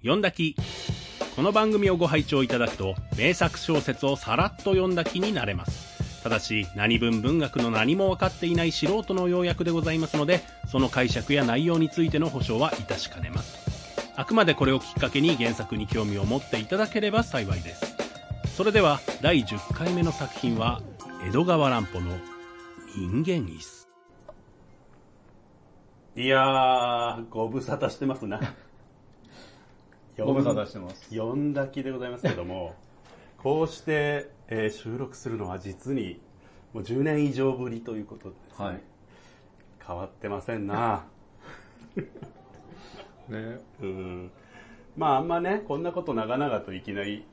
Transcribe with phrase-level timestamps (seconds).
[0.00, 0.54] 読んだき
[1.34, 6.22] この番組をご拝聴いただくと名作小説をさらっと読んだ気になれます。
[6.22, 13.58] ただし何分文学の何も分かっていない素人の要約でございますのでその解釈や内容についての保証は致しかねます。
[14.14, 17.96] あくまでこれをきっかけに原作に興味を持っていただければ幸いです。
[18.56, 20.80] それでは第10回目の作品は
[21.26, 22.16] 江戸川乱歩の
[22.94, 23.88] 人間椅子
[26.14, 28.40] いやーご無沙汰してますな。
[30.24, 31.08] ご無沙汰してます。
[31.10, 32.74] 読んだ気でございますけども、
[33.38, 36.20] こうして、えー収録するのは実に
[36.72, 38.64] もう10年以上ぶりということですね。
[38.64, 38.80] はい
[39.88, 41.06] 変わってませんな。
[43.28, 43.58] ね。
[43.80, 44.30] うん。
[44.98, 47.24] まああんまね、こんなこと長々といきなり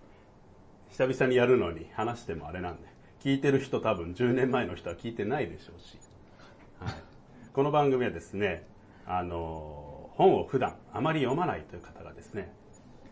[0.92, 2.88] 久々にやるのに話してもあれなんで、
[3.20, 5.98] 聞いてる人多分10年前の人は聞いてないでしょうし。
[6.80, 6.94] はい、
[7.52, 8.66] この番組はですね、
[9.06, 12.54] あの、本を普段あまり読まないという方がですね、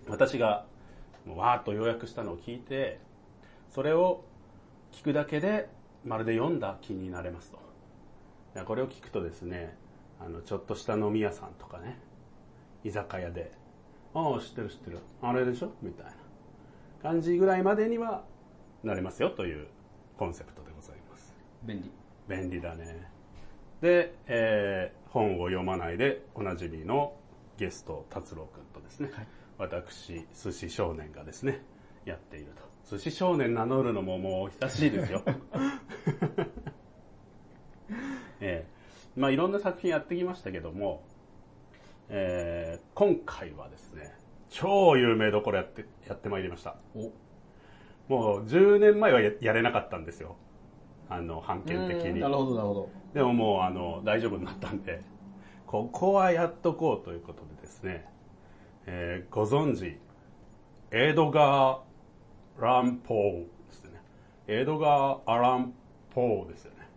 [0.07, 0.65] 私が
[1.27, 2.99] わーっと要約したのを聞いて、
[3.69, 4.23] それを
[4.91, 5.69] 聞くだけで
[6.05, 7.59] まるで読んだ気になれますと。
[8.65, 9.77] これを聞くとですね、
[10.19, 11.97] あの、ちょっとした飲み屋さんとかね、
[12.83, 13.51] 居酒屋で、
[14.13, 15.73] ああ、知ってる知ってる、あれでしょ？
[15.81, 16.13] みたいな
[17.01, 18.23] 感じぐらいまでには
[18.83, 19.67] なれますよという
[20.17, 21.33] コンセプトでございます。
[21.63, 21.91] 便利。
[22.27, 23.09] 便利だね。
[23.81, 27.13] で、えー本を読まないでおなじみの
[27.55, 29.11] ゲスト達郎くんとですね、
[29.57, 31.63] 私寿司少年がですね
[32.05, 32.63] やっていると。
[32.97, 35.21] 寿司少年名乗るのももう久しいですよ。
[38.41, 38.73] ええ。
[39.15, 41.03] まあいろんな作品やってきましたけども、
[42.09, 44.15] えー今回はですね
[44.49, 46.75] 超有名どころやってやってまいりました。
[46.95, 47.11] お。
[48.09, 50.35] もう10年前はややれなかったんですよ。
[51.09, 52.19] あの判権的に。
[52.19, 52.89] なるほど、なるほど。
[53.13, 55.01] でももうあの大丈夫になったんで、
[55.65, 58.05] ここはやっとこうということでですね、
[58.85, 59.97] えーご存知、
[60.91, 64.01] エドガー・ランポーですね。
[64.47, 65.73] エドガー・アラン
[66.13, 66.87] ポーですよね。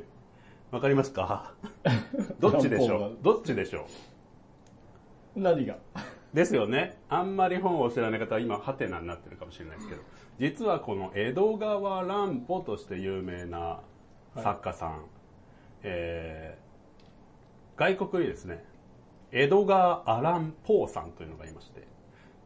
[0.70, 1.52] わかりますか？
[2.40, 3.18] どっちでしょう？
[3.22, 3.86] どっちでしょ
[5.36, 5.40] う？
[5.40, 5.76] 何が？
[6.32, 6.98] ですよね。
[7.08, 10.02] あんまり本を知らない方は今、ハテナになってるかもしれないですけど、
[10.38, 13.80] 実はこの江戸川乱歩として有名な
[14.36, 15.04] 作家さん、
[15.82, 16.64] えー
[17.76, 18.64] 外国にですね、
[19.36, 21.82] 江戸川アランポーさんというのがいまして、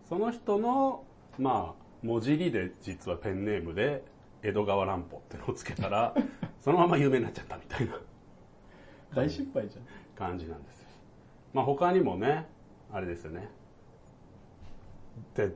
[0.08, 1.04] その人の、
[1.38, 4.02] まあ、文字りで実はペンネームで
[4.42, 6.14] 江戸川乱歩ってのをつけたら、
[6.60, 8.00] そのまま有名になっちゃったみたいな。
[9.14, 9.84] 大失敗じゃん。
[10.16, 10.88] 感じなんですよ。
[11.52, 12.46] まあ他にもね、
[12.90, 13.50] あれですよね。
[15.34, 15.52] The,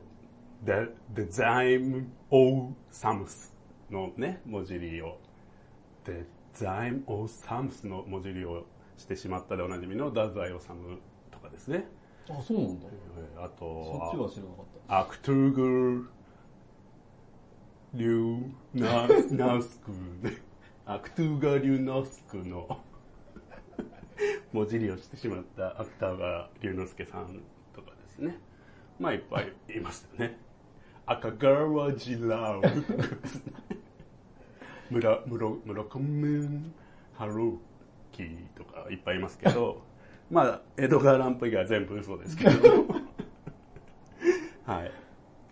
[0.65, 0.73] the,
[1.15, 3.55] the Zyme O Sams
[3.91, 5.19] のね、文字りを、
[6.05, 8.67] The Zyme O Sams の文字りを
[8.99, 11.12] してしまったでおなじみの太宰治とか
[11.53, 11.85] ですね。
[12.29, 12.87] あ、そうなんだ。
[12.91, 15.01] えーあとそっちは、は知らなかった。
[15.01, 16.09] アクトゥーグ
[17.95, 19.09] ル、リュウナ
[19.57, 19.93] ナスク、
[20.87, 22.81] アクトゥーガリュウナスクの
[24.53, 27.41] 文字りをしてしまった芥川龍之介さん
[27.75, 28.39] とかですね。
[29.01, 30.39] まあいっぱいいますよね。
[31.07, 33.53] 赤川次郎とかですね。
[34.91, 36.73] 村、村、村上
[37.15, 37.59] 春
[38.13, 39.83] 樹とかいっぱいいますけど、
[40.33, 42.87] まあ、江戸川乱歩以外は全部嘘ですけど。
[44.65, 44.91] はい。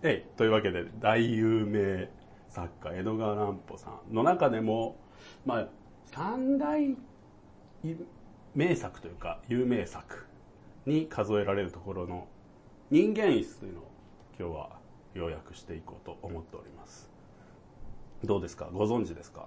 [0.02, 2.10] えい、というわけで、大有名
[2.48, 4.96] 作家、江戸川乱歩さんの中でも、
[5.44, 5.68] まあ、
[6.06, 6.96] 三大
[8.54, 10.24] 名作というか、有名作
[10.86, 12.26] に数えられるところの
[12.91, 13.91] 人間椅子というのを
[14.38, 14.78] 今日は
[15.12, 17.10] 要約していこうと思っております。
[18.24, 18.70] どうですか？
[18.72, 19.47] ご存知ですか？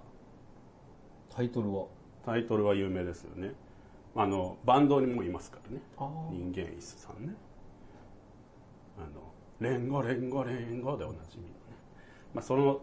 [1.30, 1.86] タイトルは？
[2.24, 3.54] タイトルは有名ですよね。
[4.16, 5.82] あの、バンドにもいますからね。
[6.30, 7.34] 人間椅子さんね。
[8.96, 11.54] あの、レンゴレンゴレンゴでおなじみのね。
[12.32, 12.80] まあ、その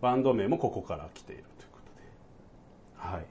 [0.00, 2.06] バンド名もここから来ているということで。
[2.96, 3.26] はい。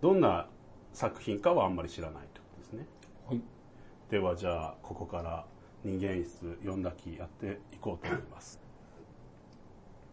[0.00, 0.48] どんな
[0.92, 2.86] 作品かはあんまり知らないということですね。
[3.26, 3.40] はい。
[4.10, 5.46] ではじゃあ、ここから
[5.82, 8.60] 人間椅子読んだきやっていこうと思います。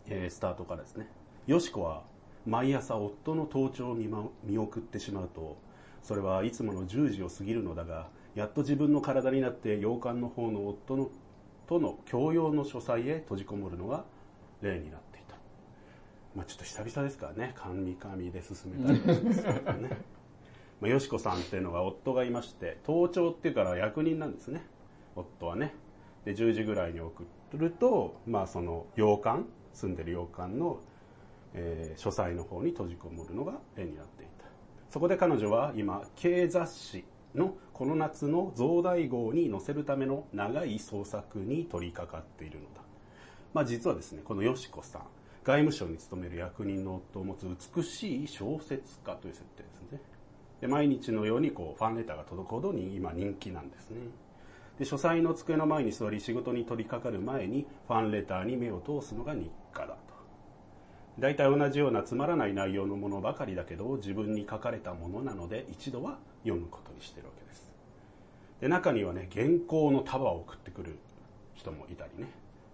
[0.08, 1.08] えースタートからですね。
[1.46, 2.04] よしこは
[2.46, 5.58] 毎朝夫の登庁を見,、ま、見送ってしまうと、
[6.02, 11.10] それはいつもの10時を過ぎるのだが、やっと自分の体になって洋館の方の夫の
[11.68, 14.04] との共用の書斎へ閉じこもるのが
[14.62, 15.36] 例になっていた。
[16.36, 19.98] まあちょっと久々ですからね、神々で進めたりしますけどね。
[20.82, 24.66] まあ、よしこさんっていうのが夫がいまして、盗聴っていうから役人なんですね。
[25.16, 25.74] 夫はね。
[26.26, 29.44] で、10時ぐらいに送ると、まあその洋館、
[29.74, 30.80] 住んでる洋館の、
[31.54, 34.31] えー書斎の方に閉じこもるのが例になっていた。
[34.92, 42.82] そこで彼女は今、経雑誌のこの夏の増大号に載せるための長い創作に取り掛かっているのだ。
[43.54, 45.02] まあ実はですね、このよしこさん、
[45.46, 50.02] 外務省に勤める役人の夫を持つ美しい小説家という設定ですね。
[50.60, 54.02] で毎日のようにこうファンレターが届くほどに今人気なんですね。
[54.78, 60.11] で書斎の机の前に座り仕事に取り掛かる前にファンレターに目を通すのが日課だと。
[61.20, 67.72] 大体同じようなつまらない内容のものばかりだけど自分に書かれたものなので一度は読むことにしてるわけです。
[68.62, 70.98] で中にはね原稿の束を送ってくる
[71.54, 72.30] 人もいたりね、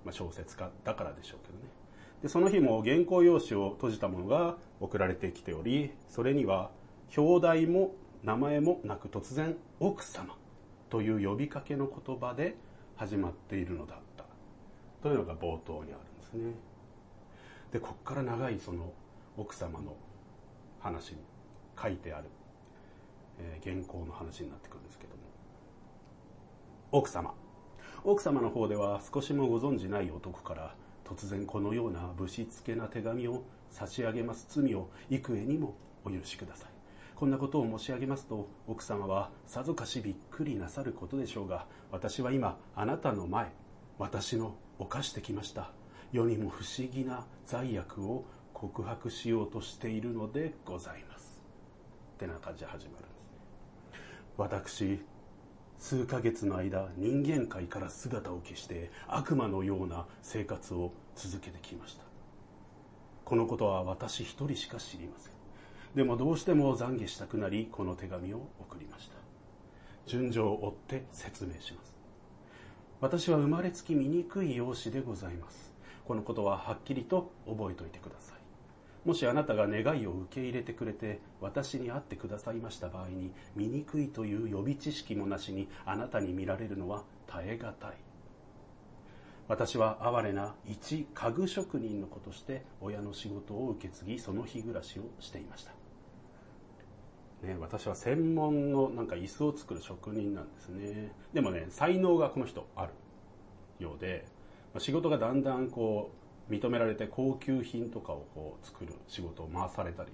[0.05, 1.63] まあ、小説家だからでしょうけどね。
[2.21, 6.71] でその日も原稿用紙を閉じたものが送られてきておりそれには
[7.15, 10.35] 表題も名前もなく突然「奥様」
[10.89, 12.55] という呼びかけの言葉で
[12.95, 14.25] 始まっているのだった。
[15.01, 16.53] というのが冒頭にあるんですね。
[17.77, 18.91] でこっから長いその
[19.37, 19.95] 奥様の
[20.79, 21.17] 話に
[21.79, 22.25] 書いてある、
[23.37, 25.21] えー、原稿の話になってくるんですけども。
[26.91, 27.35] 奥様。
[28.03, 30.75] 奥様の方では少しもご存じない男から
[31.05, 36.71] 突然このようなぶしつけな手紙を差し上げます罪を幾重にもお許しください。
[37.13, 43.51] こんなことを申し上げますと奥様はさぞかしびっくりなさることでしょうが私は今あなたの前
[43.99, 45.76] 私の犯してきました
[46.11, 51.41] 世にも不思議な罪悪を告白しようとしているのでございます。
[52.15, 53.21] ってな感じで始まるんです。
[53.21, 53.99] ね
[54.37, 54.99] 私
[55.79, 62.03] 数ヶ月の間人間界から姿を消して悪魔のような生活を続けてきました。
[63.25, 65.33] このことは私一人しか知りません。
[65.95, 69.17] でもどうしても懺悔したくなりこの手紙を送りました。
[70.05, 71.95] 順序を追って説明します。
[73.01, 75.76] 私は生まれつき醜い容姿でございます。
[76.07, 78.37] このことははっきりと覚えておいてください。
[79.07, 87.75] もしあなたが願いを受け入れてくれて私に会ってくださいました場合に醜いという予備知識もなしにあなたに見られるのは耐え難い。
[89.49, 95.71] 私は哀れな一家具職人の子として親の仕事を受け継ぎその日暮らしをしていました。
[97.43, 101.11] ね、私は専門のなんか椅子を作る職人なんですね。
[101.33, 102.93] でもね才能がこの人ある
[103.79, 104.25] ようで
[104.79, 106.11] 仕事がだんだんこ
[106.49, 110.11] う認められて高級品とかをこう作る仕事を回されたり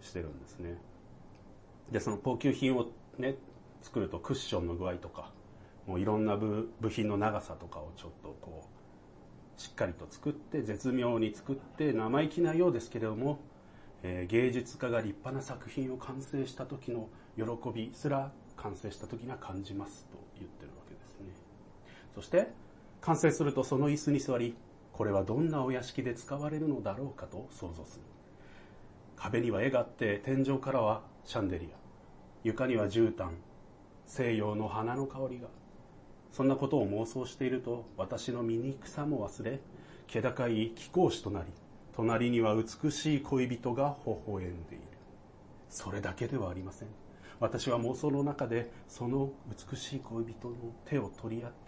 [0.00, 0.76] してるんですね。
[1.90, 2.86] でその高級品を
[3.18, 3.36] ね
[3.82, 5.30] 作るとクッションの具合とか
[5.86, 13.38] もういろんな部品の長さとかをちょっとこうしっかりと作って絶妙に作って生意気なようですけれども、
[14.02, 21.34] えー、芸術家が立派な作品を完成した時の喜びすら完成した時には感じますと言ってるわけですね。
[22.14, 22.48] そして
[23.00, 24.56] 完成するとその椅子に座り
[24.92, 28.02] これはどんなお屋敷で使われるのだろうかと想像する。
[29.16, 31.68] 壁には絵があって天井からはシャンデリア。
[32.44, 33.30] 床には絨毯
[34.06, 35.48] 西洋の花の香りが。
[36.32, 39.60] そんなことを妄想していると私の醜さも忘れ
[40.06, 41.46] 気高い貴公子となり
[41.94, 44.84] 隣には美しい恋人が微笑んでいる。
[45.70, 46.88] それだけではありません。
[47.40, 49.30] 私は妄想の中でその
[49.70, 50.54] 美しい恋人の
[50.86, 51.65] 手を取り合って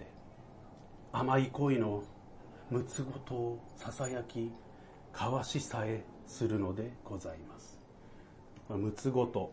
[1.12, 2.02] 甘い恋の
[2.70, 4.50] むつごとをささやき
[5.12, 7.78] 交わしさえするのでございます。
[8.68, 9.52] むつごと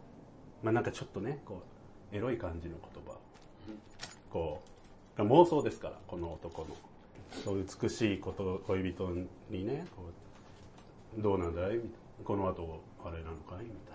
[0.61, 1.63] まあなんかちょっとねこ
[2.11, 3.17] うエロい感じの言葉。
[4.29, 4.61] こ
[5.17, 6.67] う妄想ですからこの男の。
[7.43, 9.09] そう美しいこと恋人
[9.49, 10.03] にねこ
[11.17, 11.79] うどうなんだい？
[12.23, 13.63] この後あれなのかい？
[13.63, 13.94] みたい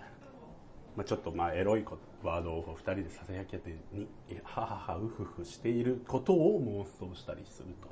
[0.95, 1.85] まあ、ちょっとまあエロい
[2.23, 4.07] ワードを二人でささやき合ってに
[4.43, 7.89] はははうふふしていることを妄想したりすると。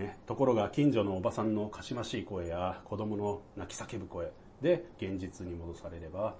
[0.00, 4.30] ね、ところが近所のおばさんのかしましい声や子供の泣き叫ぶ声
[4.60, 6.34] で現実に戻されれば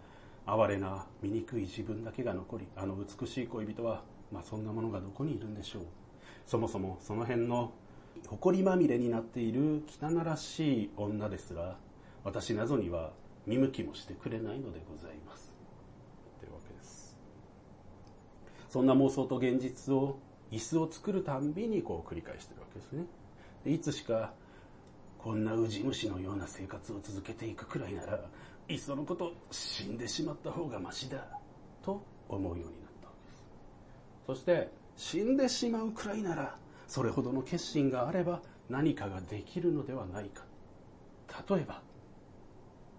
[0.44, 5.82] 哀れな醜い自分だけが残りあの美しい恋人は、まあ、そんなものがどこにいるんでしょう
[6.46, 7.72] そもそもその辺の
[8.28, 11.78] 埃まみれになっている汚らしい女ですら
[12.24, 13.12] 私などには
[13.46, 15.52] 見向きもしてくれないのでございます。
[16.40, 17.16] というわけです。
[18.68, 20.18] そんな妄想と現実を
[20.50, 23.04] 椅子を作るたんびにこう繰り返してるわけですね。
[23.64, 24.32] いつしか
[25.18, 28.20] こんなウジ虫のような生活を続けていくくらいなら
[28.68, 31.26] いっそのこと死んでしまった方がましだ
[31.82, 33.44] と思うようになったわけです。
[34.26, 40.44] そして死んでしまうくらいならそれほどの決心があれば何かができるのではないか。
[41.48, 41.82] 例えば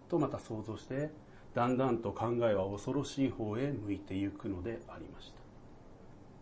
[0.10, 1.12] とまた想像して
[1.54, 5.38] だんだんと考えは恐ろしい方へ向いていくのでありました。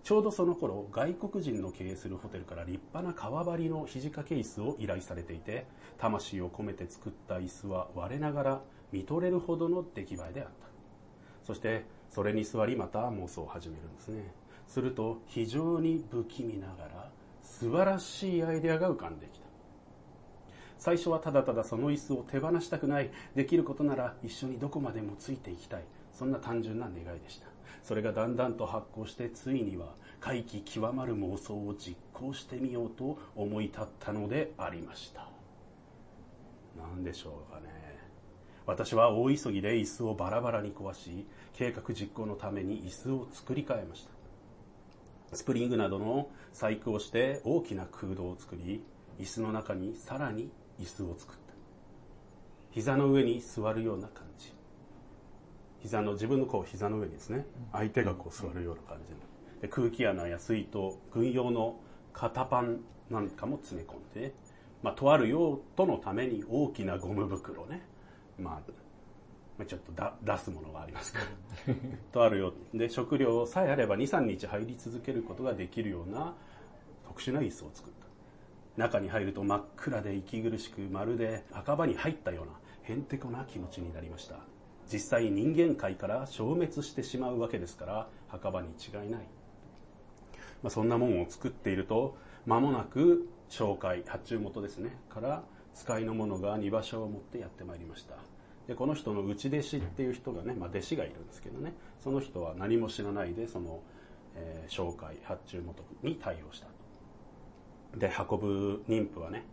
[0.04, 5.66] ちょうどその頃外国人の経営するホテルから立派な革張りの肘掛け椅子を依頼されていて
[5.98, 10.52] 魂を込めて作った椅子は我ながら見とれるほどの出来栄えであった。
[11.44, 14.32] そしてそれに座りまた妄想を始めるんですね。
[14.68, 17.10] すると非常に不気味ながら
[17.42, 19.45] 素晴らしいアイデアが浮かんできた。
[20.78, 23.12] 最初はただただその椅子を手放したくない。
[23.36, 25.84] できることなら一緒にどこまでもついていきたい。
[26.12, 27.48] そんな単純な願いでした。
[27.84, 35.30] それがだんだんと発酵してついには怪奇極まる妄想を実行してみようと思い立ったのでありました。
[36.78, 37.70] 何でしょうかね。
[38.66, 44.08] 私は大急ぎで椅子をバラバラに壊し計画実行のために椅子を作り変えまし
[45.32, 45.36] た。
[45.36, 48.84] スプリングなどの細工をして大きな空洞を作り
[49.20, 51.54] 椅子の中にさらに椅子を作った。
[52.72, 54.54] 膝の上に座るような感じ。
[55.80, 57.46] 膝の自分のこう膝の上にですね。
[57.72, 59.14] 相手がこう座るような感じ
[59.62, 61.80] で空気穴や水筒軍用の
[62.14, 62.80] 肩パン
[63.10, 64.34] なんかも詰め込んで、
[64.82, 67.82] まあ、とある用途のために大きなゴム袋ね、
[68.40, 68.62] ま
[69.60, 71.20] あ、ちょっとだ出すものがありますか
[71.68, 71.76] ら。
[72.12, 72.54] とあるよ。
[72.74, 76.36] で食料さえあれば23日入り続けることができるような
[77.06, 78.05] 特殊な椅子を作った
[78.78, 82.52] 中に入ると真っ暗で息苦しくまるで墓場に入ったような
[82.84, 84.36] へんてこな気持ちになりました。
[84.92, 89.22] 実際人間界から消滅してしまうわけですから墓場に違いない、
[90.62, 92.16] まあ、そんなもんを作っていると
[92.46, 94.98] 間もなく紹介発注元ですね。
[95.10, 98.16] から使いの者が荷場所を持ってやってまいりました。
[98.68, 101.74] でこの人の内弟子っていう人がね、まあ、弟子がいるんですけどね。
[102.04, 103.82] その人は何も知らないでその、
[104.36, 106.68] えー、紹介発注元に対応した。
[107.98, 109.44] で運ぶ妊婦はね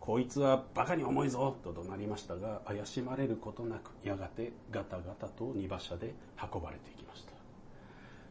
[0.00, 6.14] こいつはバカに重いぞと怒鳴りましたが怪しまれることなくやがてガタガタと荷馬車で
[6.52, 7.32] 運ばれていきました。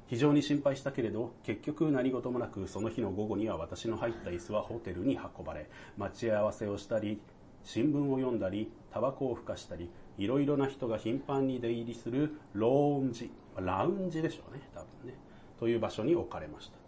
[0.08, 7.22] 非常に心配したけれど結局何事もなくその日の午後には私の入った椅子はホテルに運ばれ待ち合わせをしたり
[7.64, 15.18] 新聞を読んだりタバコをふかしたりいろいろな人が頻繁に出入りするローンジラウンジでしょうね多分ね。
[15.58, 16.81] という場所に置かれました。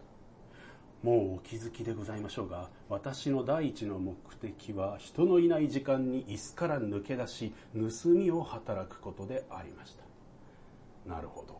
[1.03, 11.13] もうお気づきでございましょうが私の第一の目的は人のいない時間に椅子から抜け出し盗みを働くことでありました。
[11.13, 11.59] なるほど。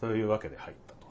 [0.00, 1.04] そういうわけで入ったと。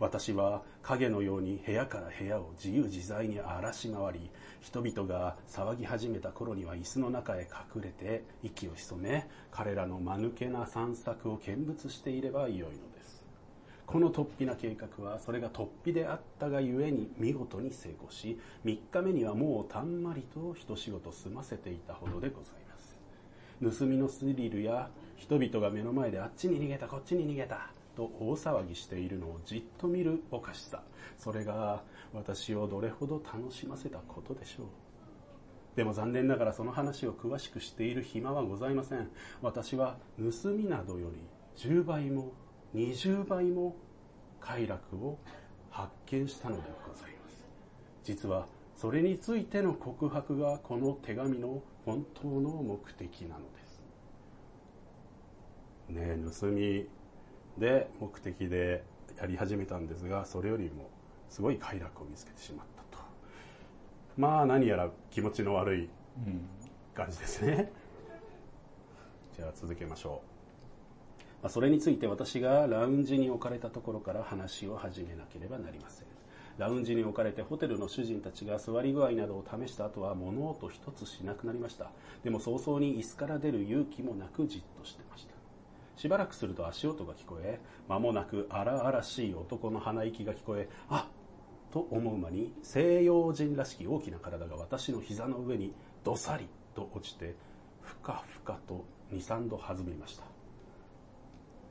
[0.00, 12.95] 私は影のように部屋から部屋を自由自在に荒らし回り人々が騒ぎ始めた頃には椅子の中へ隠れて息を潜め彼らの間抜けな散策を見物していればよいのです。
[13.86, 23.78] この突飛な計画はそれが突飛であったがゆえに見事に成功し3日目にはもうたんまりと一仕事済ませていたほどでございます。
[23.78, 30.82] 盗みのスリルや人々が目の前であっちに逃げたこっちに逃げたと大騒ぎしているのをじっと見るおかしさ。
[31.16, 34.66] それが私をどれほど楽しませたことでしょう。
[35.76, 39.08] でも残念ながらその話を詳しくしている暇はございません。
[39.42, 41.18] 私は盗みなどより
[41.56, 42.32] 10倍も
[42.76, 43.74] 20倍も
[44.38, 45.18] 快楽を
[45.70, 47.46] 発見したのでございます。
[48.04, 53.82] 実はそれについての告白がこの手紙の本当の目的なのです。
[55.88, 56.86] ね盗み
[57.56, 58.84] で目的で
[59.18, 60.90] やり始めたんですがそれよりも
[61.30, 63.02] すごい快楽を見つけてしまったと。
[64.18, 65.88] まあ何やら気持ちの悪い
[66.94, 67.72] 感じですね、
[69.34, 70.35] じゃあ続けましょう
[71.48, 76.06] それについて私がラウンジに置かれたところから話を始めなければなりません。
[76.58, 81.90] ラウンジに置かれてホテルの主人たちが座り具合などを試した後は物音一つしなくなりました。
[82.24, 85.34] でも早々に椅子から出る勇気もなくじっとしてました。
[85.96, 95.74] しばらくすると足音が聞こえ間もなく荒々しい男の鼻息が聞こえあっと思う間に西洋人らしき大きな体が私の膝の上に
[96.04, 97.34] どさりと落ちて
[97.82, 100.35] ふかふかと23度弾みました。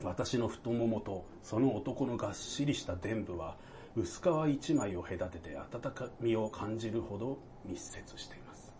[0.02, 3.56] 私の太ももとその男のがっしりした臀部は
[3.96, 8.72] 薄皮一枚を隔てて温かみを感じるほど密接しています。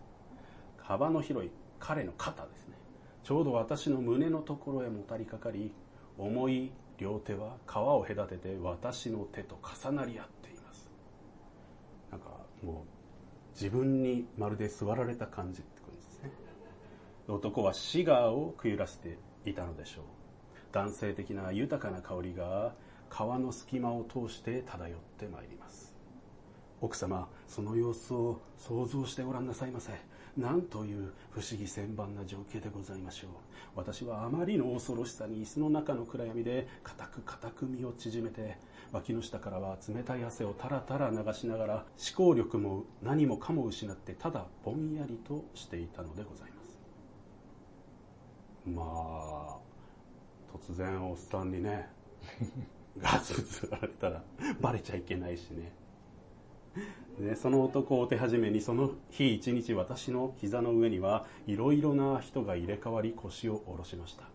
[0.77, 2.75] 幅の広い彼の肩ですね。
[3.23, 5.73] ちょうど私の胸のところへもたりかかり
[6.17, 10.89] 重い両手は皮を隔てて私の手と重なり合っています。
[12.11, 12.27] なんか
[12.63, 12.75] もう
[13.53, 16.31] 自分にまるで座られた感じってことですね。
[17.27, 20.16] 男はシガーをくゆらせていたのでしょう。
[20.71, 22.73] 男性的な豊かな香りが
[23.09, 25.95] 皮の隙間を通して漂ってまいります。
[26.81, 29.91] 奥様その様子を想像してごらんなさいませ。
[30.37, 33.29] なんという不思議千万な情景でございましょう。
[33.75, 38.57] 私はあまりの恐ろしさに椅子の中の暗闇で固く固く身を縮めて
[38.91, 46.79] 脇の下からは冷たい汗をたらたら流しながら思考力も何もかも失ってただぼんやりとしていたのでございます。
[48.67, 49.66] まあ
[50.67, 51.89] 突然おっさんにね
[52.97, 54.23] ガツツられたら
[54.59, 55.71] バレちゃいけないしね。
[57.19, 64.25] でその男を手始めにその日一日私の膝の上にはいろいろな人が入れ替わり腰を下ろしました。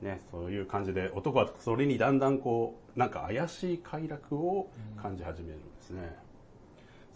[0.00, 4.68] ね、そういう感じで男はそれにだんだんこうなんか怪しい快楽を
[5.00, 6.16] 感じ始めるんですね、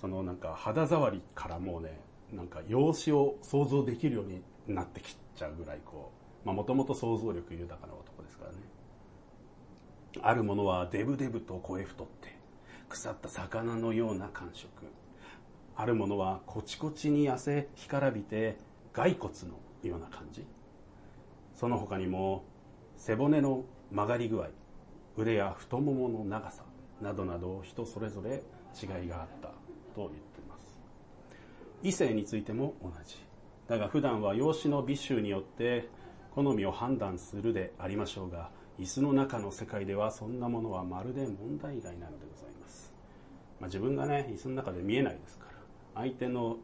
[0.01, 1.99] そのなんか肌触りからもうね
[2.33, 8.59] なんか容姿を想像できるようになってきちゃうぐらいこうもともと想像力豊かな男ですからね。
[10.23, 12.37] ある者はデブデブと声太って
[12.89, 14.69] 腐った魚のような感触。
[15.75, 18.57] ある者はコチコチに汗干からびて
[18.93, 20.47] 骸骨のような感じ。
[21.55, 22.45] その他にも
[22.97, 24.49] 背骨の曲がり具合
[25.17, 26.65] 腕や太ももの長さ
[27.01, 28.43] などなど人それぞれ
[28.81, 29.55] 違いがあったと
[29.97, 30.77] 言っています。
[31.83, 33.17] 異性についても同じ。
[33.69, 35.89] だが普段は容姿の美醜によって
[36.37, 42.93] 好みを判断するでありましょうが椅子の中の世界ではそんなものはまるで問題外なのでございます、
[43.59, 45.47] まあ、自分がね椅子の中で見えないですか
[45.95, 46.59] ら相手の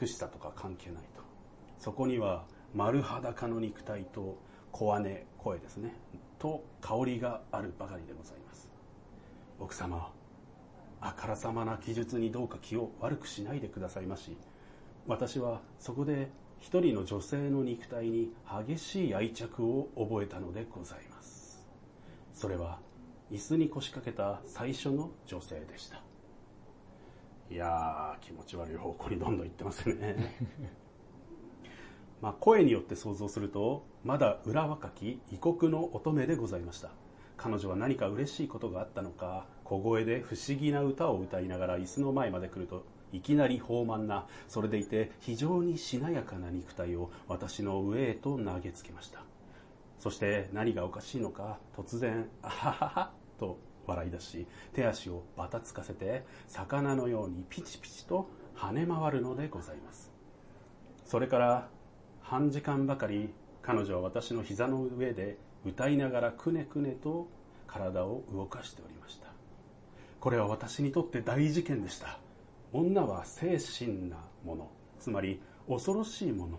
[0.00, 1.22] 美しさとか関係ないと。
[1.80, 2.44] そこには
[2.74, 4.38] 丸裸の肉体と
[4.70, 5.94] 小姉声ですね。
[6.38, 8.70] と香りがあるばかりでございます。
[9.58, 10.12] 奥様
[11.00, 14.36] あからさまな記述にどうか気を悪くしないでくださいまし。
[15.06, 16.30] 私はそこで
[16.64, 18.32] 一人の女性の肉体に
[18.66, 21.62] 激しい愛着を覚えたのでございます。
[22.32, 22.78] それは
[23.30, 26.02] 椅子に腰掛けた最初の女性でした。
[27.50, 30.38] いやー気持ち悪い方向にどんどん行ってますね。
[32.22, 36.92] まあ、声によって想像するとまだ裏若き異国の乙女でございました。
[37.36, 49.22] 彼女は何か嬉しいことがあったのか小声で不思議な歌を歌いながら椅子の前まで来るといきなり豊満なそれでいて非常にしなやかな肉体を私の上へと投げつけました。
[50.00, 60.12] そして何がおかしいのか突然「あははは」と笑い出し手足をばたつかせて魚のようにピチピチと跳ね回るのでございます。
[61.04, 61.68] それから
[62.20, 67.28] 半時間ばかり彼女は私の膝の上で歌いながらくねくねと
[67.66, 69.28] 体を動かしておりました。
[70.20, 72.18] これは私にとって大事件でした。
[72.74, 76.58] 女は精神なものつまり恐ろしいもの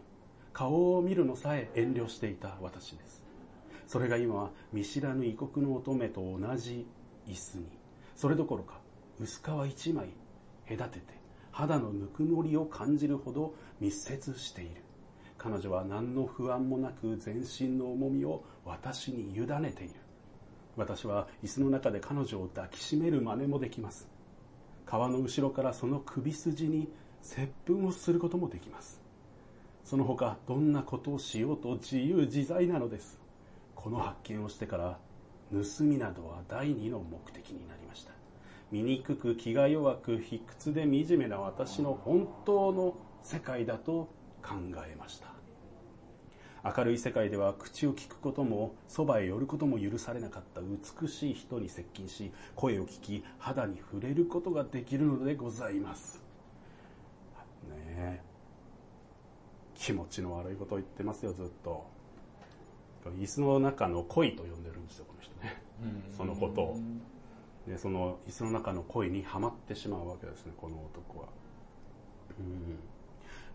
[0.53, 3.21] 顔を見るのさえ遠慮していた私です。
[3.85, 6.87] それが今は見知らぬ異国の乙女と同じ
[7.27, 7.65] 椅子に
[8.15, 8.79] それどころか
[9.19, 10.07] 薄皮一枚
[10.69, 11.19] 隔てて
[11.51, 14.81] 肌のぬくもりを感じるほど密接している。
[15.37, 19.95] 彼女は何の不安もなく全身の重みを私に委ねている。
[20.77, 24.14] 私は椅子の中で彼女を抱きしめる真似もできます。
[24.85, 26.87] 川の後ろからその首筋に
[27.21, 29.01] 接吻をすることもできます。
[29.83, 33.19] その他どんなことをしようと自由自在なのです。
[33.75, 34.97] この発見をしてから
[35.51, 38.11] 盗みなどは第二の目的になりました。
[38.71, 44.09] 醜く気が弱く卑屈で惨めな私の本当の世界だと
[44.41, 44.55] 考
[44.87, 45.34] えました。
[46.65, 50.61] 明るい世界では口を聞くこともそばへ寄ることも許されなかった。
[50.61, 56.23] 美しい人に接近し声を聞き肌に触れることができるのでございます。
[57.69, 58.21] ねえ。
[59.75, 61.85] 気持ちの悪いことを言ってますよずっと。
[63.19, 65.61] 椅子の中の恋と呼んでるんですよこの人ね。
[66.17, 66.79] そのことを。
[67.67, 71.27] でその椅子の中の恋にはまってしまうわけですねこの男は。
[72.39, 72.94] うん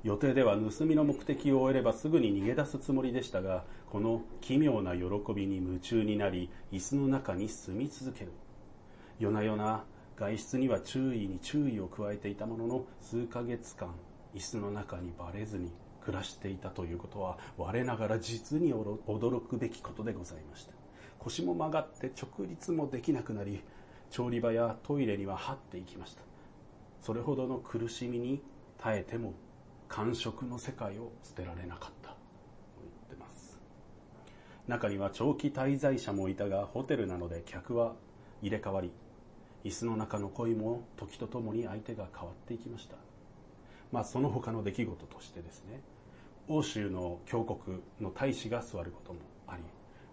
[0.02, 8.32] 予定では盗みの目的を終えればすぐに逃げ出すつもりでしたがこの奇妙な喜びに夢中になり椅子の中に住み続ける。
[9.18, 9.84] 夜な夜な
[10.16, 13.94] 外出には注意に注意を加えていたものの数ヶ月間
[14.34, 15.70] 椅子の中にバレずに
[16.02, 20.72] 暮らしていたということは我ながら実に驚くべきことでございました。
[21.18, 23.60] 腰も曲がって直立もできなくなり
[24.08, 26.22] 調理場やトイレには這っていきました。
[27.02, 28.42] それほどの苦しみに
[28.78, 29.34] 耐えても
[29.90, 32.10] 感触の世界を捨てられなかった。
[32.10, 32.16] と
[32.80, 33.58] 言ってます。
[34.68, 37.96] 中には長期滞在者もいたがホテルなので客は
[38.40, 38.92] 入れ替わり
[39.64, 42.94] 椅子の中の恋も時とともに相手が変わっていきました。
[43.90, 45.82] まあその他の出来事としてですね
[46.46, 49.62] 欧州の教国の大使が座ることもあり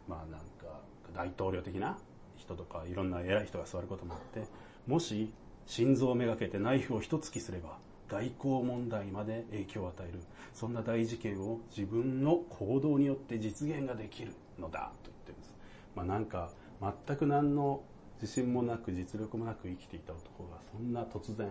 [0.07, 0.81] まあなんか
[1.15, 1.97] 大統領的な
[2.35, 4.47] 人とかいろんな偉い人が座ることもあって
[4.87, 5.31] もし
[5.67, 7.77] 心臓をめがけてナイフを一突きすれば
[8.09, 10.19] 外交問題まで影響を与える。
[10.53, 14.91] そんな大事件を自分の行動によって実現ができるのだ。
[15.03, 15.53] と言ってるんです、
[15.95, 16.49] まあ、なんか
[16.81, 17.81] 全く何の
[18.21, 21.49] 自信もなく実力もなく生きていた男がそんな突然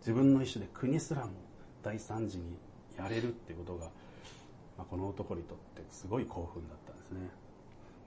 [0.00, 1.30] 自分の意思で国すらも
[1.82, 2.56] 大惨事に
[2.98, 3.86] やれるっていうことが、
[4.76, 7.30] まあ、この男にとってすごい興奮だったんですね。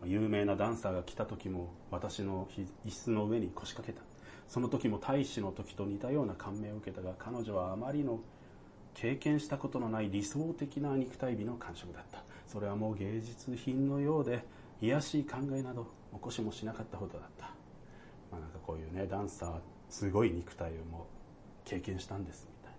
[0.03, 2.47] 有名なダンサーが来た時も私の
[2.86, 4.03] 椅子の上に腰掛けた。
[4.47, 8.19] その時も大使の時と似たような感銘を受けたが彼女はあまりの
[8.93, 12.23] 経験したことのない理想的な肉体美の感触だった。
[12.47, 14.45] それはもう芸術品のようで
[14.81, 17.45] 癒しい考えなど起こしもしなかったほどだった、
[18.31, 21.08] まあ、なんかこういうねダンサーすごい肉体をも
[21.65, 22.73] 経験したんですみたい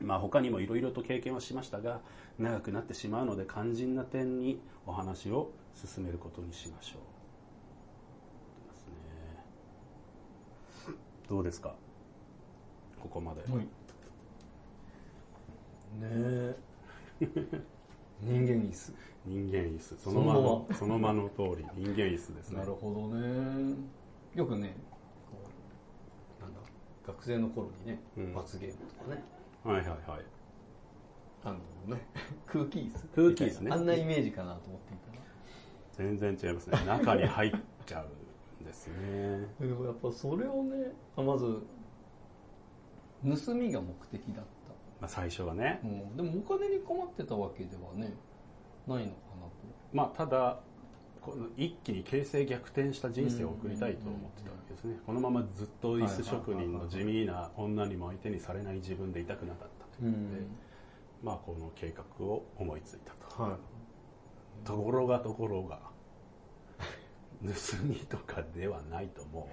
[0.00, 0.06] な。
[0.06, 2.00] まあ他にもいろいろと経験はしましたが
[2.38, 7.00] 長くなってしまうので肝心な点にお話を進めることにしましょう
[8.72, 8.92] ですね
[11.30, 11.74] どうですか？
[13.00, 13.60] ここまで、はい。
[13.60, 13.66] ね
[16.02, 16.56] え。
[18.20, 18.92] 人間椅子。
[19.24, 19.96] 人間椅子。
[19.96, 20.34] そのま
[20.68, 20.74] ま。
[20.74, 21.64] そのまの通り。
[21.76, 22.58] 人間椅子ですね。
[22.58, 23.76] なるほどね。
[24.34, 24.74] よくね
[26.40, 26.60] なんだ
[27.06, 28.34] 学生の頃にね、うん。
[28.34, 29.22] 罰ゲームとかね。
[29.62, 30.24] はいはいはい。
[31.44, 31.52] あ
[31.88, 32.02] のね
[32.46, 33.06] 空気椅子。
[33.14, 33.70] 空気椅子ね。
[33.70, 35.12] あんなイメージかなと思っていた。
[35.12, 35.22] ら
[35.92, 36.84] 全然違いますね。
[36.86, 37.52] 中に入っ
[37.86, 38.06] ちゃう。
[38.06, 38.08] ん
[38.70, 39.46] ですね。
[39.60, 41.60] でもやっぱそれをねあまず
[43.46, 44.44] 盗みが目的だっ
[45.00, 45.80] まあ、最初はね。
[45.82, 48.12] た、うん、でもお金に困ってたわけではね
[48.86, 49.50] ないのかなと。
[49.92, 50.60] まあただ
[51.20, 54.96] この一気に形勢逆転した人生を送りたいと思ってたわけですね。
[55.06, 60.46] このままずっと椅子職人の地味な女にも相手にされない自分でいたくなかったということで、
[61.22, 64.66] まあこの計画を思いついたと、はい。
[64.66, 65.80] ところがところが
[67.42, 67.52] 盗
[67.84, 69.48] みとかではないと思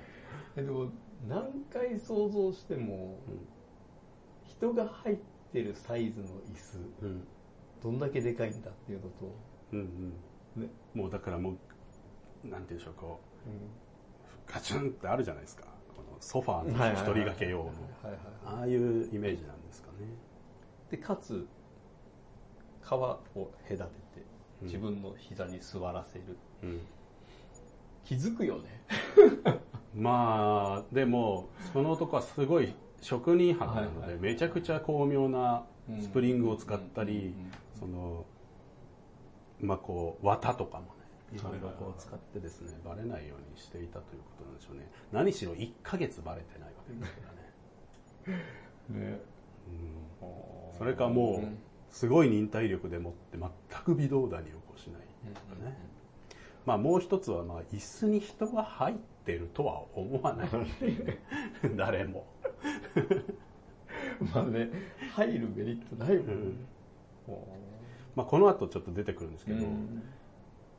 [0.55, 0.89] えでも
[1.27, 3.47] 何回想像しても、うん。
[4.45, 5.17] 人が入っ
[5.51, 7.27] てるサイズの椅子う、うん、
[7.81, 9.35] どんだけでかいんだっていうのと、
[9.71, 10.13] うん
[10.55, 10.63] うん。
[10.63, 10.69] ね。
[10.93, 11.57] もうだからも
[12.43, 15.63] うなんていうんでしょうこうガチュンってあるじゃないですか。
[15.95, 17.71] このソファーの一人掛け用の。
[18.45, 20.07] ああいうイメージなんですかね。
[20.89, 21.47] でかつ
[22.83, 23.85] 皮を隔てて
[24.61, 24.67] うん。
[24.67, 26.81] 自分の膝に座らせる、うん
[28.07, 28.83] 気づくよね。
[29.93, 34.17] まあでもその男はすごい職人派なのはいはい。
[34.17, 35.65] でめちゃくちゃ巧妙な
[35.99, 37.33] スプリングを使ったり
[37.77, 38.25] その
[39.59, 40.89] まあこう綿とかもね
[41.33, 44.89] いろいろこう使ってですねバレないようにしていたということなんでしょうね。
[45.11, 47.21] 何しろ1ヶ月バレてないわけですか
[48.87, 49.19] らね、 ね。
[50.21, 51.43] うん、それかもうん。
[51.43, 51.57] う
[51.89, 53.49] すごい忍耐力でもって全
[53.83, 55.01] く微動だに起こしない
[55.33, 55.75] とかね、
[56.67, 60.49] まあもう一つはまあ椅子に人が入ってるとは思わない。
[61.77, 62.27] 誰も。
[64.33, 64.69] まあね
[65.15, 66.55] 入るメリットないもんね、
[68.15, 70.03] まあ、この後ちょっと出てくるんですけど、うん。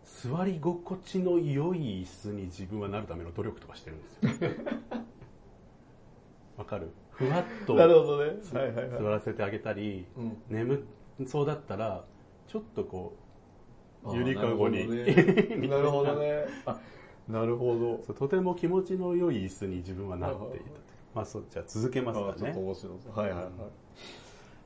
[0.04, 4.50] 座り心地の良い椅子に自分はなるための努力とかしてるんですよ。
[6.58, 6.90] わかる？
[7.12, 8.32] ふわっとなるほどね。
[8.52, 10.36] はいはい座はい、らせてあげたり、うん。
[10.50, 10.84] 眠
[11.26, 12.04] そうだったら
[12.46, 13.27] ちょっとこあう
[14.12, 14.86] ゆりかごに。
[15.68, 16.44] なるほどね。
[16.66, 16.78] あ
[17.28, 18.14] なるほど。
[18.14, 20.70] とても気持ちの良い椅子に自分はなっていたと。
[21.14, 22.52] まあそじゃあ続けますかね。
[23.14, 23.50] はいはいはい。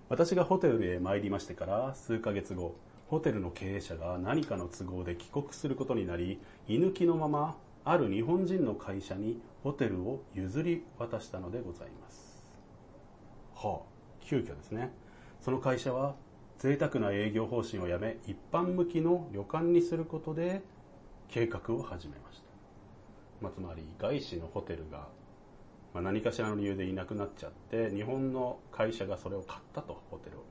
[0.09, 2.75] 私がホテルへ参りましてから数ヶ月後
[3.09, 12.47] ホテルの経営者が何かの都合で帰国することになり居抜きのままある日本人の会社にホテルを譲り渡したのでございます。
[13.55, 13.93] はあ。
[14.21, 14.93] 急遽ですね。
[15.41, 16.15] その会社は
[16.63, 20.63] 贅沢な営業方針をやめ一般向きの旅館にすることで
[21.27, 22.45] 計画を始めました、
[23.41, 25.09] まあ、つまり外資のホテルが
[25.93, 30.45] まあ、何かしらの理由でいなくなっちゃって日本の会社がそれを買ったとホテルを。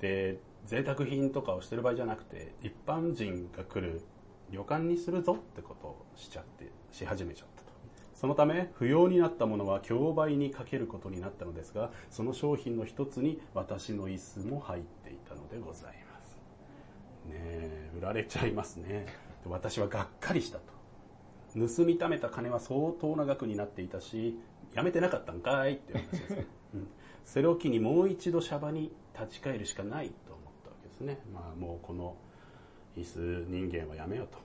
[0.00, 4.00] で贅沢品とかをしてる場合じゃなくて一般人が来る
[4.50, 7.53] 旅館にするぞってことをしちゃってし始めちゃった。
[8.24, 16.38] そのため不要になったものは競売にかけることになったのですがその商品の一つに私の椅子も入っていたのでございます。
[17.28, 19.04] ねえ売られちゃいますね。
[19.44, 20.64] 私はがっかりしたと。
[21.68, 24.38] 盗みためた金は相当な額になっていたし
[24.72, 26.88] やめてなかったんかいっていう話ですね、うん、
[27.26, 31.20] それを機にもう一度シャバに立ち返るしかないと思ったわけですね。
[31.30, 32.16] まあもうこの
[32.96, 34.38] 椅子人間はやめようと。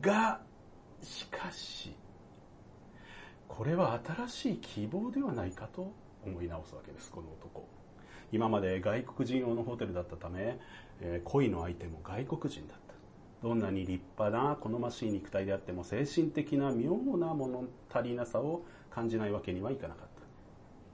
[0.00, 0.40] が
[1.02, 1.94] しかし
[3.48, 5.92] これは新しい希望ではないかと
[6.24, 7.66] 思い直すわけですこの男。
[8.32, 10.58] 今まで外国人用のホテルだったため、
[11.00, 12.94] えー恋の相手も外国人だった。
[13.42, 20.08] どんなに立派な好ましい肉体であっても精神的な妙な物足りなさを感じないわけにはいかなかっ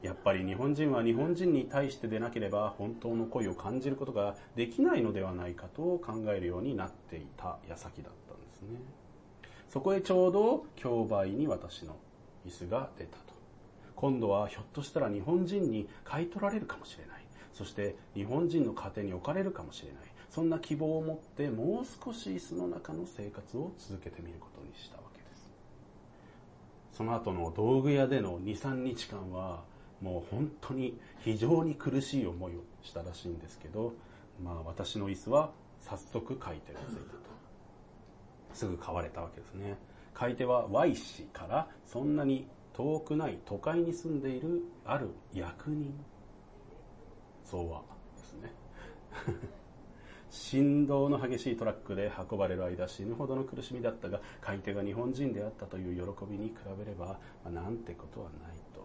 [0.00, 0.06] た。
[0.06, 8.80] やっぱり日本人は日本人に対してでなければ本当の恋を感じることができないのではないかと考えるようになっていた矢先だったんですね。
[9.70, 11.96] そこへちょうど競売に私の
[12.46, 13.32] 椅子が出たと。
[13.94, 17.22] 今度はひょっとしたら日本人に買い取られるかもしれない。
[17.52, 20.02] そして日本人の家庭に置かれるかもしれない。
[20.30, 25.52] そんな希望を持ってもう少し椅子の中の生活を続けてみることにしたわけです。
[26.92, 29.62] その後の道具屋での23日間は
[30.00, 33.92] もう本当に非常に苦しい思いをしたらしいんですけど、
[34.42, 37.32] まあ、私の椅子は早速買い手がついたと。
[38.54, 39.76] すぐ買われたわけですね。
[40.14, 45.92] 買い手は Y 氏からそんなに遠くない都会に住んでいるある役人。
[47.44, 47.82] そうは
[48.16, 48.52] ですね。
[50.30, 58.82] 振動の激しいトラックで運ばれる間死ぬほどの苦しみだったが買い手が日本人であったという喜びに比べれば、まあ、なんてことはないと。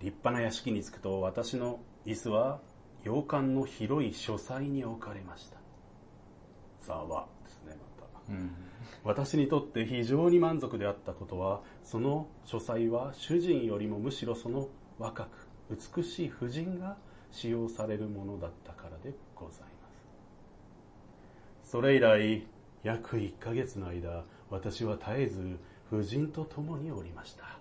[0.00, 2.60] 立派な屋敷に着くと私の椅子は
[3.04, 5.58] 洋館の広い書斎に置かれました。
[6.80, 8.71] ざわですねまた、うん。
[9.04, 15.48] 私にとって非常に満足であったことはその書斎は主人よりもむしろその若く
[15.96, 16.96] 美しい婦人が
[17.30, 19.66] 使用されるものだったからでございま
[21.64, 21.70] す。
[21.70, 22.46] それ以来
[22.84, 27.58] 約1ヶ月の間私は絶えず婦人と共におりました。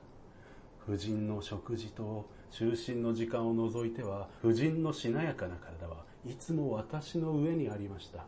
[0.86, 8.26] 婦人の食事と就寝の時間を除いては婦人のしなやかな体はいつも私の上にありました。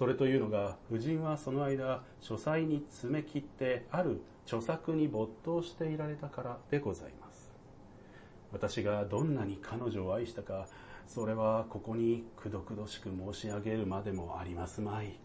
[0.00, 7.52] それというのが夫人はその間書斎に詰め切ってある著作に没頭していられたからでございます。
[8.50, 10.68] 私がどんなに彼女を愛したか
[11.06, 15.18] それはここにくどくどしく申し上げるまでもありますまい。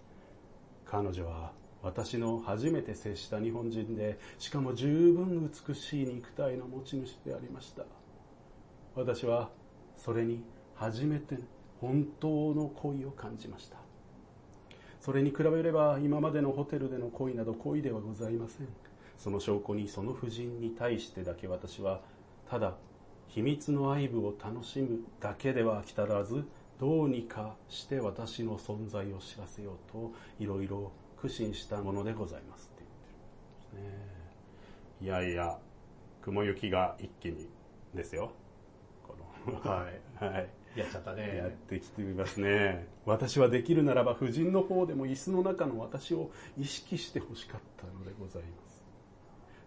[0.86, 7.84] 彼女は私の初めて接した日本人でしかも十分美しい肉体の持ち主でありました。
[8.94, 9.52] 私は
[9.96, 10.44] それに
[10.76, 11.38] 初めて
[11.80, 13.85] 本当の恋を感じました。
[15.06, 18.68] それに比べれば今までのホテルでの恋など恋ではございません。
[19.20, 22.02] その証拠にその夫人に対してだけ私は
[22.50, 22.74] ただ
[23.28, 26.44] 秘密の愛撫を楽しむだけでは飽き足らず
[26.80, 30.92] どうにかして私の存在を知らせようといろいろ
[31.22, 32.84] 苦心したものでございますって
[33.74, 34.06] 言ってるんですね
[35.02, 35.60] いやいや
[36.24, 37.48] 雲行きが一気に
[37.94, 38.32] ですよ。
[39.08, 39.16] こ
[39.48, 39.86] のは
[40.20, 40.26] い。
[40.26, 41.38] はいやっちゃったね。
[41.38, 41.52] やっ。
[41.52, 42.88] てきていますね。
[43.06, 48.84] 私はできるならば夫人の方でも椅子の中の私を意識してほしかったのでございます。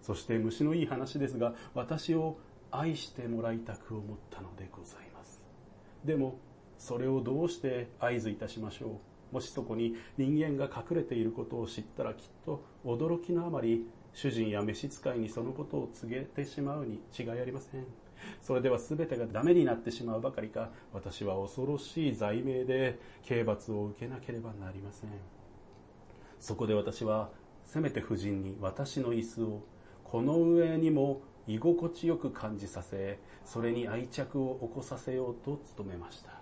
[0.02, 2.38] そして虫のいい話ですが私を
[2.70, 5.40] 愛してもらいたく思ったのでございます。
[6.04, 6.38] でも
[6.78, 9.00] それをどうして合図いたしましょ
[9.32, 9.34] う。
[9.34, 18.07] もしそこに人間が隠れていることを知ったらきっと驚きのあまり主人や召使いにそのことを告げてしまうに違いありません。
[18.40, 20.70] それでは全てがダメになってしまうばかりか。
[20.92, 25.10] 私は恐ろしい罪名で刑罰を受けなければなりません。
[26.40, 27.30] そこで私は
[27.64, 29.62] せめて夫人に私の椅子を
[30.04, 36.32] この上にも居心地よく感じさせそれに愛着を起こさせようと努めました。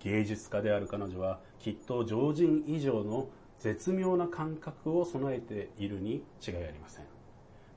[0.00, 7.04] 芸術家である彼女はきっと常人以上の絶妙な感覚を備えているに違いありません。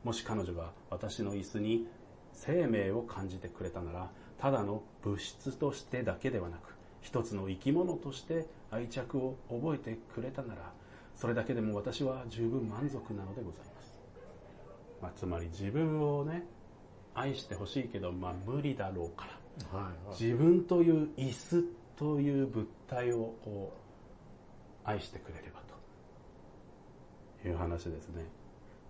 [0.03, 1.87] もし彼女が私の椅子に
[2.33, 10.71] 生命を感じてくれたならただの物質としてだけではなく一つの生き物として愛着を覚えてくれたなら
[11.15, 13.99] それだけでも私は十分満足なのでございます、
[15.01, 16.43] まあ、つまり自分をね
[17.13, 20.23] 愛してほしいけど、まあ、無理だろうからはい。
[20.23, 21.63] 自分という椅子
[21.95, 23.73] という物体をこ
[24.85, 25.61] う愛してくれれば
[27.41, 28.25] という話ですね。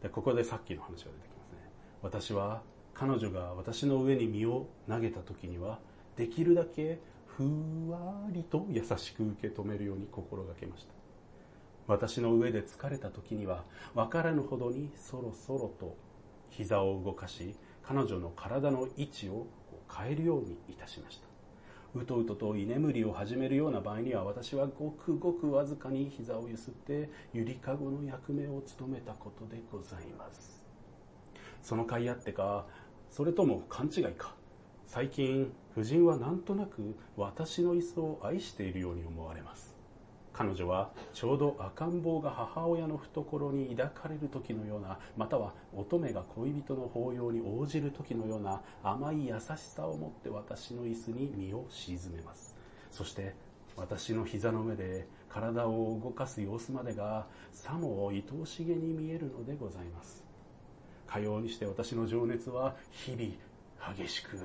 [0.02, 1.70] でここでさっきの話が出てきますね。
[2.02, 2.62] 私は
[2.94, 5.80] 彼女が私の上に身を投げた時には
[6.16, 10.94] できるだけふわりと優しく受け止めるように心がけました。
[11.88, 15.98] 私の上で疲れた時には分からぬほどにそろそろと
[16.50, 19.48] 膝を動かし彼女の体の位置を
[19.94, 21.28] 変えるようにいたしました。
[21.96, 30.64] うとうとと居眠りを始めるような場合には私はごくごくわずかに膝をゆすってゆりかごの役目を務めたことでございます。
[31.62, 32.66] その甲斐あってか
[33.14, 34.34] それとも勘違いか？
[34.88, 39.76] 最近夫人はなんとなく私の椅子を愛しているように思われます。
[40.34, 52.56] 彼女はちょうど赤ん坊が母親の懐に抱かれる時のようなまたは乙女が恋人の抱擁に応じる時のような甘い優しさを持って私の椅子に身を沈めます。
[52.90, 53.36] そして
[53.76, 60.24] 私の膝の上で体を動かす様子までがさも愛おしげに見えるのでございます。
[61.14, 64.40] かようにして私の情熱は日々激しく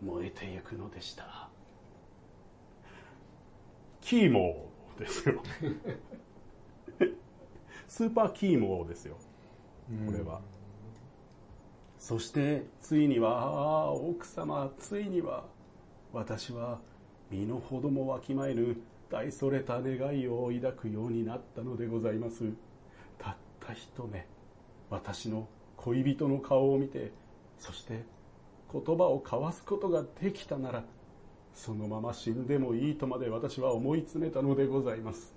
[0.00, 1.48] 燃えてゆくのでした。
[4.00, 5.42] キーモーですよ。
[7.88, 9.16] スーパーキーモーですよ。
[10.06, 10.40] これは、
[11.98, 15.44] そしてついにはああ奥様ついには
[16.12, 16.78] 私は
[17.30, 18.76] 身の程もわきまえぬ
[19.10, 22.44] 大それた願いを抱くようになったのでございます。
[23.18, 24.24] たった一目
[24.88, 25.48] 私の
[25.84, 27.12] 恋人の顔を見て
[27.58, 28.04] そして
[28.72, 30.84] 言葉を交わすことができたなら
[31.54, 35.34] そのまま死んでもいいとまで私は思い詰めたのでございます。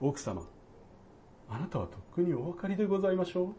[0.00, 0.42] 奥様
[1.48, 3.54] あなたはとっくにお分かりでございましょう。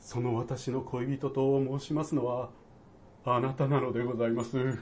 [0.00, 2.50] その私の恋人と申しますのは
[3.24, 4.78] あなたなのでございます。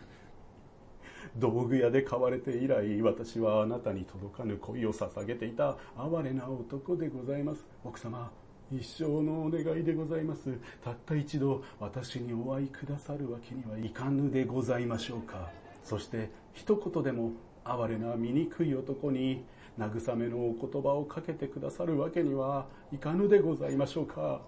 [1.36, 7.66] 道具屋で買われて以来私はあなたに届かぬ恋を捧げていた哀れな男でございます。
[7.84, 8.30] 奥様
[8.72, 10.58] 一生のお願いでございます。
[10.82, 15.50] たった一度私にお会いくださるわけにはいかぬでございましょうか。
[15.84, 17.30] そして一言でも
[17.64, 19.44] 哀れな醜い男に
[19.78, 24.40] 慰めのお言葉をかけてくださるわけにはいかぬでございましょうか。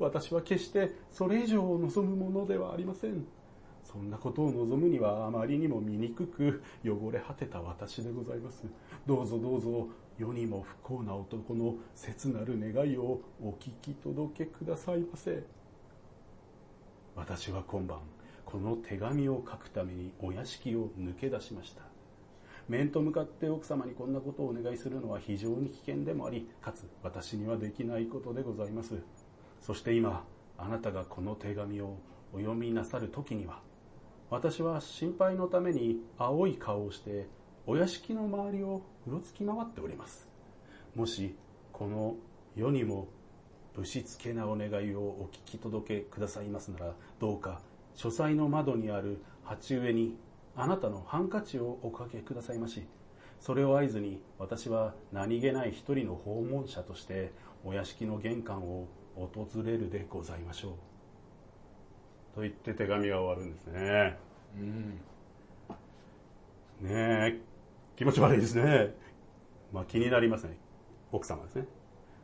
[0.00, 3.24] 私は決してそれ以上を望むものではありません。
[3.84, 8.64] そんなことを望むにはあまりにも醜く汚れ果てた私でございます。
[9.06, 9.88] どうぞどうぞ
[10.18, 15.42] 世にも不幸な男の切なる願いをお聞き届けくださいませ。
[17.16, 17.98] 私は今晩
[18.44, 21.82] この手紙を書くためにお屋敷を抜け出しました。
[22.68, 28.94] 面と向かって奥様にこんなことをお願いするのは非常に危険でもありかつ私にはできないことでございます。
[29.60, 30.24] そして今
[30.56, 31.96] あなたがこの手紙を
[32.32, 33.60] お読みなさる時には
[34.30, 37.26] 私は心配のために青い顔をして
[37.66, 40.28] お屋敷の周りをうろつき回っております。
[40.94, 41.34] もし
[41.72, 42.14] この
[42.54, 43.08] 世にも
[43.74, 47.60] ぶしつけなお願いをお聞き届けくださいますならどうか
[47.94, 50.16] 書斎の窓にある鉢植えに
[50.56, 52.86] あなたのハンカチをおかけくださいまし
[53.40, 57.32] それを合図に私は何気ない一人の訪問者として
[57.64, 60.89] お屋敷の玄関を訪れるでございましょう。
[62.34, 64.16] と言って手紙が終わるんですね。
[64.56, 65.00] うん。
[66.80, 67.40] ねえ
[67.96, 68.94] 気持ち悪いですね。
[69.72, 70.56] まあ気になりますね。
[71.12, 71.66] 奥様ですね。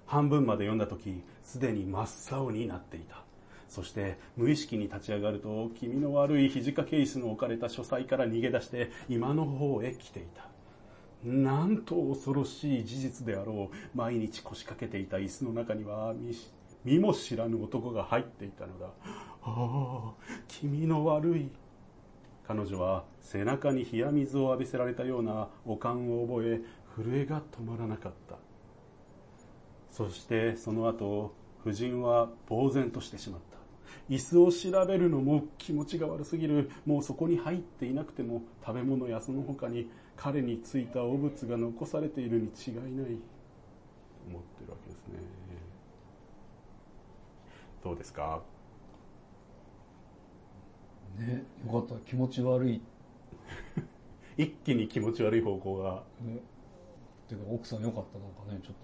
[0.07, 3.25] 半分まで読んだ時すでに真っ青になっていた。
[3.69, 10.49] そして無意識に立ち上がると気味の悪い肘掛け椅子の置かれた書斎から逃げ出して今の方へ来ていた。
[11.25, 13.77] なんと恐ろしい事実であろう。
[13.97, 16.53] 毎日腰掛けていた椅子の中には見し
[16.87, 18.87] 見も知らぬ男が入っていたのだ。
[19.43, 20.13] ああ
[20.47, 21.51] 気味の悪い。
[22.47, 26.61] 彼女は背中に冷や水を浴びせられたような悪感を覚え
[26.97, 28.37] 震えが止まらなかった。
[29.91, 33.57] そしてその後夫人は呆然としてしまった。
[34.09, 36.71] 椅子を調べるのも気持ちが悪すぎる。
[36.85, 42.85] もうそこに入っていなくても食べ物やその他に彼についた汚物が残されているに違いない。
[42.85, 42.93] と
[44.29, 45.46] 思ってるわけですね。
[47.87, 48.43] どうですか？
[51.19, 51.95] ねよかった。
[52.05, 52.83] 気持ち悪い。
[54.37, 56.03] 一気に気持ち悪い方向が。
[56.21, 56.39] ね。
[57.29, 58.19] ていうか奥さんよかった。
[58.19, 58.75] なんかねちょっ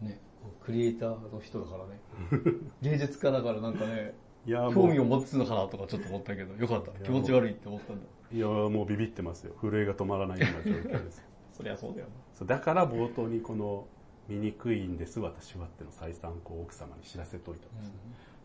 [0.00, 0.20] とね
[0.60, 2.00] クリエイターの人だからね。
[2.82, 4.14] 芸術家だからなんかね
[4.46, 6.90] いや興味をも持つのかなとかちょっと思ったけどよかった。
[6.90, 8.02] や気持ち悪いって思ったんだ。
[8.32, 9.54] ういやもうビビってますよ。
[9.60, 11.24] 震えが止まらないような状況ですよ。
[11.54, 13.86] そりゃそうだよそうだから冒頭にこの
[14.28, 17.92] 「醜いんです私は」ってのを再三こう奥様に知らせといたんです、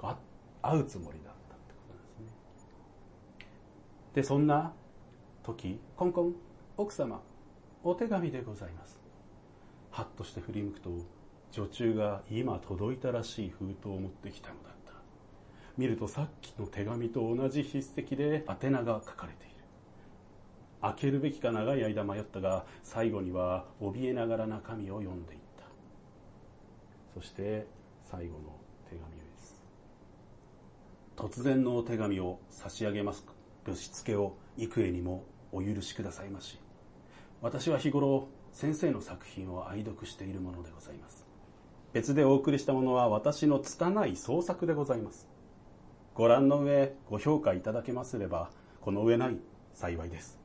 [0.01, 0.17] あ
[0.61, 2.73] 会うつもりだったってことなんですね。
[4.13, 4.73] でそんな
[5.43, 6.35] 時コンコン
[6.77, 7.21] 奥様
[7.83, 8.99] お手紙でございます。
[9.91, 10.91] はっとして振り向くと
[11.51, 14.93] 女中が今届いたらしい封筒を持ってきたのだった。
[15.77, 19.55] 見るとさっきの手紙と同じ筆跡で宛名が書かれている。
[20.81, 25.38] 開けるべきか長い間迷ったが最後には怯えながら中身を読んでい
[27.13, 27.67] そして
[28.03, 28.55] 最後の
[28.89, 29.61] 手紙です。
[31.15, 33.25] 突然のお手紙を差し上げます。
[33.65, 36.59] ぶしつけを幾重にもお許しくださいまし。
[37.41, 41.25] 私は日頃先生の作品を愛読しているものでございます。
[41.93, 45.27] 別でお送りしたものは私の拙い創作でございます。
[46.13, 48.49] ご覧の上ご評価いただけますれば
[48.81, 49.37] この上ない
[49.73, 50.38] 幸いです。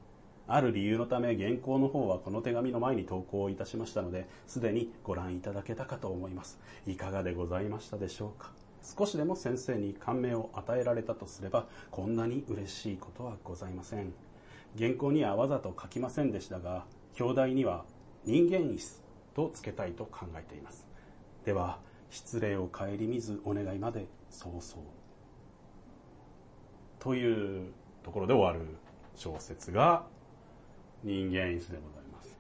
[0.47, 6.61] ある理由のため原稿の方はこの手紙の前に投稿いたしましたのですでにご覧いただけたかと思います。
[6.87, 8.51] いかがでございましたでしょうか？
[8.83, 14.13] 少しでも先生に感銘を与えられたとすればこんなに嬉しいことはございません。
[14.77, 16.85] 原稿にはわざと書きませんでしたが
[17.19, 17.85] 表題には
[18.27, 19.03] 人間椅子
[19.35, 20.87] と付けたいと考えています。
[21.47, 21.79] では
[22.11, 24.61] 失礼を顧みずお願いまで早々
[26.99, 27.73] という
[28.03, 28.77] ところで終わる
[29.15, 30.05] 小説が
[31.05, 32.39] 人間椅子でございます。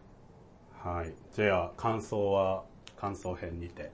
[0.73, 1.13] はい。
[1.35, 2.65] じゃあ感想は
[2.97, 3.93] 感想編にて。